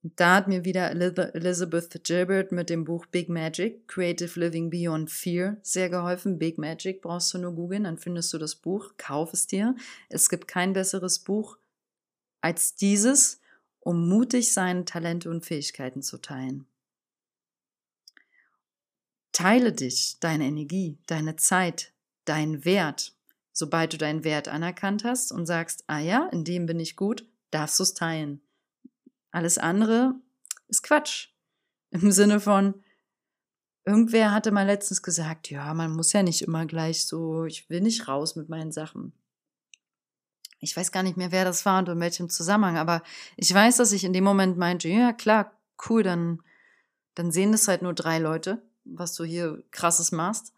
Und 0.02 0.18
da 0.18 0.36
hat 0.36 0.48
mir 0.48 0.64
wieder 0.64 0.92
Elizabeth 0.92 2.06
Gilbert 2.06 2.54
mit 2.54 2.70
dem 2.70 2.86
Buch 2.86 3.06
Big 3.06 3.28
Magic, 3.28 3.86
Creative 3.90 4.40
Living 4.40 4.70
Beyond 4.70 5.12
Fear, 5.12 5.58
sehr 5.62 5.90
geholfen. 5.90 6.40
Big 6.40 6.58
Magic 6.58 7.02
brauchst 7.02 7.34
du 7.34 7.38
nur 7.40 7.54
googeln, 7.54 7.84
dann 7.84 7.98
findest 7.98 8.32
du 8.32 8.38
das 8.38 8.56
Buch, 8.56 8.94
kauf 8.96 9.34
es 9.34 9.46
dir. 9.46 9.76
Es 10.08 10.30
gibt 10.30 10.48
kein 10.48 10.72
besseres 10.72 11.20
Buch 11.20 11.58
als 12.40 12.76
dieses, 12.76 13.42
um 13.82 14.08
mutig 14.08 14.54
seine 14.54 14.86
Talente 14.86 15.30
und 15.30 15.46
Fähigkeiten 15.46 16.02
zu 16.02 16.18
teilen. 16.18 16.66
Teile 19.34 19.74
dich, 19.74 20.16
deine 20.22 20.46
Energie, 20.46 20.98
deine 21.08 21.36
Zeit, 21.36 21.92
dein 22.24 22.64
Wert. 22.64 23.14
Sobald 23.54 23.94
du 23.94 23.98
deinen 23.98 24.24
Wert 24.24 24.48
anerkannt 24.48 25.04
hast 25.04 25.32
und 25.32 25.46
sagst, 25.46 25.84
ah 25.88 26.00
ja, 26.00 26.28
in 26.32 26.44
dem 26.44 26.66
bin 26.66 26.80
ich 26.80 26.96
gut, 26.96 27.26
darfst 27.52 27.80
du 27.80 27.84
es 27.84 27.94
teilen. 27.94 28.42
Alles 29.32 29.60
andere 29.60 30.16
ist 30.68 30.84
Quatsch. 30.84 31.30
Im 31.92 32.12
Sinne 32.12 32.40
von, 32.40 32.84
irgendwer 33.86 34.32
hatte 34.32 34.52
mal 34.52 34.66
letztens 34.66 35.04
gesagt, 35.04 35.52
ja, 35.52 35.74
man 35.74 35.92
muss 35.92 36.14
ja 36.14 36.24
nicht 36.24 36.42
immer 36.42 36.66
gleich 36.66 37.06
so, 37.06 37.46
ich 37.46 37.70
will 37.70 37.82
nicht 37.82 38.08
raus 38.08 38.36
mit 38.36 38.50
meinen 38.50 38.72
Sachen. 38.72 39.14
Ich 40.60 40.76
weiß 40.76 40.92
gar 40.92 41.04
nicht 41.04 41.18
mehr, 41.18 41.32
wer 41.32 41.46
das 41.46 41.66
war 41.66 41.80
und 41.80 41.90
in 41.90 42.00
welchem 42.00 42.30
Zusammenhang, 42.30 42.78
aber 42.78 43.04
ich 43.36 43.54
weiß, 43.54 43.78
dass 43.78 43.92
ich 43.92 44.04
in 44.04 44.14
dem 44.14 44.24
Moment 44.24 44.58
meinte, 44.58 44.88
ja, 44.88 45.14
klar, 45.14 45.60
cool, 45.90 46.04
dann, 46.04 46.42
dann 47.16 47.32
sehen 47.32 47.52
das 47.52 47.68
halt 47.68 47.82
nur 47.82 47.94
drei 47.94 48.18
Leute, 48.18 48.64
was 48.86 49.14
du 49.14 49.26
hier 49.26 49.64
krasses 49.72 50.12
machst. 50.12 50.54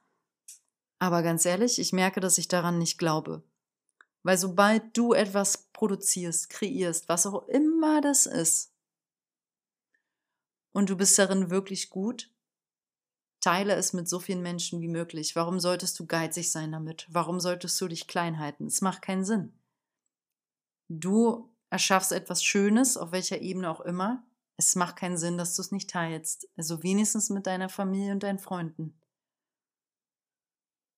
Aber 1.06 1.22
ganz 1.22 1.46
ehrlich, 1.46 1.78
ich 1.78 1.94
merke, 1.94 2.20
dass 2.20 2.40
ich 2.40 2.48
daran 2.48 2.80
nicht 2.80 2.98
glaube. 2.98 3.44
Weil 4.24 4.40
sobald 4.40 4.98
du 4.98 5.14
etwas 5.14 5.70
produzierst, 5.72 6.50
kreierst, 6.50 7.08
was 7.10 7.28
auch 7.28 7.48
immer 7.48 8.02
das 8.02 8.26
ist, 8.26 8.72
und 10.72 10.90
du 10.90 10.98
bist 10.98 11.20
darin 11.20 11.52
wirklich 11.52 11.92
gut, 11.92 12.34
teile 13.40 13.76
es 13.76 13.94
mit 13.94 14.10
so 14.10 14.20
vielen 14.20 14.42
Menschen 14.42 14.82
wie 14.82 14.88
möglich. 14.88 15.36
Warum 15.36 15.60
solltest 15.60 16.00
du 16.00 16.08
geizig 16.08 16.52
sein 16.52 16.72
damit? 16.72 17.06
Warum 17.12 17.40
solltest 17.40 17.80
du 17.80 17.88
dich 17.88 18.08
klein 18.08 18.40
halten? 18.40 18.66
Es 18.66 18.82
macht 18.82 19.04
keinen 19.04 19.26
Sinn. 19.26 19.54
Du 20.90 21.54
erschaffst 21.70 22.12
etwas 22.12 22.44
Schönes, 22.44 22.98
auf 22.98 23.12
welcher 23.12 23.42
Ebene 23.42 23.70
auch 23.70 23.82
immer. 23.82 24.26
Es 24.58 24.76
macht 24.76 24.96
keinen 24.96 25.20
Sinn, 25.20 25.38
dass 25.38 25.56
du 25.56 25.62
es 25.62 25.72
nicht 25.72 25.92
teilst. 25.92 26.50
Also 26.58 26.82
wenigstens 26.82 27.30
mit 27.30 27.46
deiner 27.46 27.70
Familie 27.70 28.12
und 28.12 28.24
deinen 28.24 28.40
Freunden. 28.40 29.00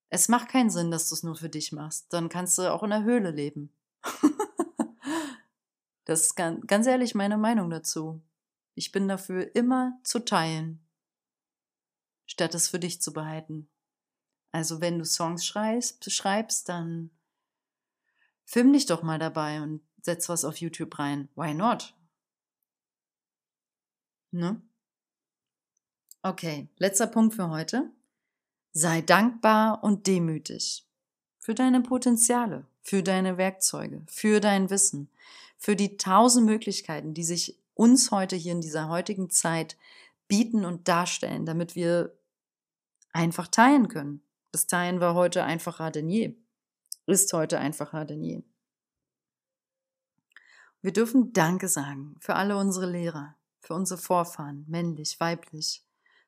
Es 0.09 0.29
macht 0.29 0.49
keinen 0.49 0.69
Sinn, 0.69 0.91
dass 0.91 1.09
du 1.09 1.15
es 1.15 1.23
nur 1.23 1.35
für 1.35 1.49
dich 1.49 1.71
machst. 1.71 2.11
Dann 2.13 2.29
kannst 2.29 2.57
du 2.57 2.71
auch 2.71 2.83
in 2.83 2.91
der 2.91 3.03
Höhle 3.03 3.31
leben. 3.31 3.73
das 6.05 6.21
ist 6.21 6.35
ganz, 6.35 6.65
ganz 6.65 6.87
ehrlich 6.87 7.13
meine 7.13 7.37
Meinung 7.37 7.69
dazu. 7.69 8.21
Ich 8.73 8.91
bin 8.91 9.07
dafür, 9.07 9.53
immer 9.55 9.99
zu 10.03 10.19
teilen, 10.19 10.85
statt 12.25 12.55
es 12.55 12.69
für 12.69 12.79
dich 12.79 13.01
zu 13.01 13.11
behalten. 13.11 13.69
Also 14.51 14.81
wenn 14.81 14.99
du 14.99 15.05
Songs 15.05 15.45
schreibst, 15.45 16.09
schreibst, 16.11 16.69
dann 16.69 17.11
film 18.45 18.71
dich 18.71 18.85
doch 18.85 19.03
mal 19.03 19.19
dabei 19.19 19.61
und 19.61 19.81
setz 20.01 20.29
was 20.29 20.45
auf 20.45 20.57
YouTube 20.57 20.97
rein. 20.99 21.27
Why 21.35 21.53
not? 21.53 21.95
Ne? 24.31 24.61
Okay, 26.21 26.69
letzter 26.77 27.07
Punkt 27.07 27.35
für 27.35 27.49
heute. 27.49 27.91
Sei 28.79 29.01
dankbar 29.01 29.83
und 29.83 30.05
demütig 30.05 30.85
für 31.39 31.55
deine 31.55 31.81
Potenziale, 31.81 32.67
für 32.83 33.01
deine 33.01 33.39
Werkzeuge, 33.39 34.03
für 34.07 34.39
dein 34.39 34.69
Wissen, 34.69 35.09
für 35.57 35.75
die 35.75 35.97
tausend 35.97 36.45
Möglichkeiten, 36.45 37.15
die 37.15 37.23
sich 37.23 37.57
uns 37.73 38.11
heute 38.11 38.35
hier 38.35 38.51
in 38.51 38.61
dieser 38.61 38.87
heutigen 38.87 39.31
Zeit 39.31 39.77
bieten 40.27 40.63
und 40.63 40.87
darstellen, 40.87 41.47
damit 41.47 41.73
wir 41.73 42.15
einfach 43.13 43.47
teilen 43.47 43.87
können. 43.87 44.21
Das 44.51 44.67
Teilen 44.67 44.99
war 44.99 45.15
heute 45.15 45.43
einfacher 45.43 45.89
denn 45.89 46.07
je, 46.07 46.35
ist 47.07 47.33
heute 47.33 47.57
einfacher 47.57 48.05
denn 48.05 48.21
je. 48.21 48.43
Wir 50.83 50.93
dürfen 50.93 51.33
Danke 51.33 51.67
sagen 51.67 52.15
für 52.19 52.35
alle 52.35 52.55
unsere 52.55 52.85
Lehrer, 52.85 53.37
für 53.59 53.73
unsere 53.73 53.99
Vorfahren, 53.99 54.65
männlich, 54.67 55.19
weiblich, 55.19 55.83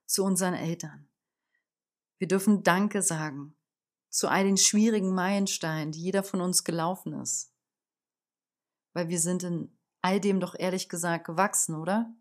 zu 0.08 0.24
unseren 0.24 0.56
Eltern, 0.56 1.09
wir 2.20 2.28
dürfen 2.28 2.64
Danke 2.64 3.02
sagen 3.02 3.56
zu 4.10 4.28
all 4.28 4.44
den 4.44 4.58
schwierigen 4.58 5.14
Meilensteinen, 5.14 5.92
die 5.92 6.02
jeder 6.02 6.24
von 6.24 6.42
uns 6.42 6.64
gelaufen 6.64 7.14
ist. 7.14 7.54
Weil 8.94 9.10
wir 9.10 9.20
sind 9.20 9.44
in 9.44 9.78
all 10.02 10.20
dem 10.20 10.40
doch 10.40 10.56
ehrlich 10.58 10.90
gesagt 10.90 11.26
gewachsen, 11.26 11.76
oder? 11.76 12.14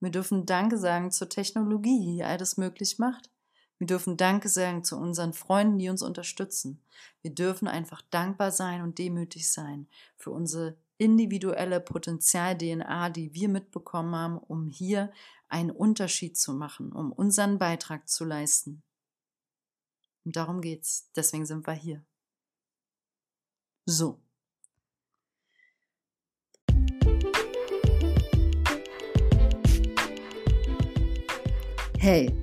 Wir 0.00 0.10
dürfen 0.10 0.46
Danke 0.46 0.76
sagen 0.76 1.10
zur 1.10 1.28
Technologie, 1.28 2.16
die 2.16 2.24
all 2.24 2.36
das 2.36 2.56
möglich 2.56 2.98
macht. 2.98 3.30
Wir 3.78 3.86
dürfen 3.86 4.16
Danke 4.16 4.48
sagen 4.48 4.84
zu 4.84 4.96
unseren 4.96 5.32
Freunden, 5.32 5.78
die 5.78 5.88
uns 5.88 6.02
unterstützen. 6.02 6.82
Wir 7.22 7.34
dürfen 7.34 7.68
einfach 7.68 8.02
dankbar 8.10 8.50
sein 8.50 8.82
und 8.82 8.98
demütig 8.98 9.50
sein 9.50 9.88
für 10.16 10.30
unsere 10.30 10.76
individuelle 10.96 11.80
Potenzial-DNA, 11.80 13.10
die 13.10 13.34
wir 13.34 13.48
mitbekommen 13.48 14.14
haben, 14.14 14.38
um 14.38 14.66
hier 14.66 15.12
einen 15.48 15.70
Unterschied 15.70 16.36
zu 16.36 16.52
machen, 16.52 16.92
um 16.92 17.12
unseren 17.12 17.58
Beitrag 17.58 18.08
zu 18.08 18.24
leisten. 18.24 18.82
Und 20.24 20.36
darum 20.36 20.60
geht's. 20.60 21.10
Deswegen 21.14 21.44
sind 21.44 21.66
wir 21.66 21.74
hier. 21.74 22.04
So. 23.86 24.20
Hey, 31.98 32.34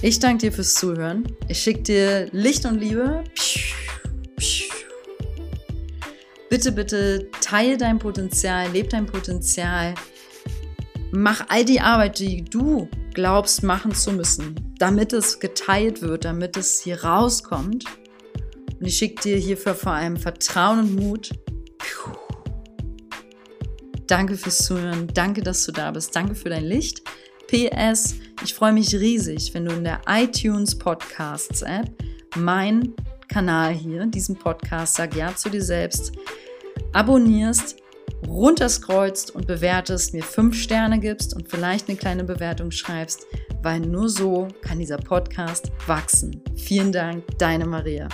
ich 0.00 0.18
danke 0.18 0.46
dir 0.46 0.52
fürs 0.52 0.74
Zuhören. 0.74 1.36
Ich 1.48 1.62
schicke 1.62 1.82
dir 1.82 2.28
Licht 2.32 2.64
und 2.64 2.78
Liebe. 2.78 3.24
Bitte, 6.50 6.72
bitte 6.72 7.30
teile 7.42 7.76
dein 7.76 7.98
Potenzial, 7.98 8.70
lebe 8.72 8.88
dein 8.88 9.04
Potenzial. 9.04 9.94
Mach 11.10 11.46
all 11.48 11.64
die 11.64 11.80
Arbeit, 11.80 12.18
die 12.18 12.42
du 12.42 12.88
glaubst 13.18 13.64
machen 13.64 13.92
zu 13.92 14.12
müssen, 14.12 14.54
damit 14.78 15.12
es 15.12 15.40
geteilt 15.40 16.02
wird, 16.02 16.24
damit 16.24 16.56
es 16.56 16.80
hier 16.80 17.02
rauskommt. 17.02 17.84
Und 18.78 18.86
ich 18.86 18.96
schicke 18.96 19.22
dir 19.22 19.36
hierfür 19.36 19.74
vor 19.74 19.90
allem 19.90 20.16
Vertrauen 20.16 20.78
und 20.78 20.94
Mut. 20.94 21.30
Danke 24.06 24.36
fürs 24.36 24.58
Zuhören, 24.58 25.08
danke, 25.14 25.42
dass 25.42 25.66
du 25.66 25.72
da 25.72 25.90
bist, 25.90 26.14
danke 26.14 26.36
für 26.36 26.48
dein 26.48 26.64
Licht. 26.64 27.02
PS, 27.48 28.14
ich 28.44 28.54
freue 28.54 28.72
mich 28.72 28.94
riesig, 28.94 29.52
wenn 29.52 29.64
du 29.64 29.72
in 29.72 29.82
der 29.82 30.00
iTunes 30.06 30.78
Podcasts 30.78 31.62
App 31.62 31.90
mein 32.36 32.94
Kanal 33.26 33.74
hier, 33.74 34.06
diesen 34.06 34.36
Podcast, 34.36 34.94
sag 34.94 35.16
ja 35.16 35.34
zu 35.34 35.50
dir 35.50 35.64
selbst, 35.64 36.12
abonnierst 36.92 37.74
runterscrollst 38.26 39.34
und 39.34 39.46
bewertest, 39.46 40.14
mir 40.14 40.22
fünf 40.22 40.56
Sterne 40.56 40.98
gibst 40.98 41.34
und 41.34 41.48
vielleicht 41.48 41.88
eine 41.88 41.96
kleine 41.96 42.24
Bewertung 42.24 42.70
schreibst, 42.70 43.26
weil 43.62 43.80
nur 43.80 44.08
so 44.08 44.48
kann 44.62 44.78
dieser 44.78 44.98
Podcast 44.98 45.70
wachsen. 45.86 46.42
Vielen 46.56 46.92
Dank, 46.92 47.24
deine 47.38 47.66
Maria. 47.66 48.08